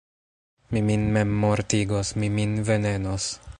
[0.75, 3.33] Mi min mem mortigos, mi min venenos!